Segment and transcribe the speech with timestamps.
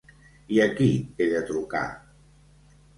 [0.55, 0.89] I a qui
[1.21, 1.85] he de trucar?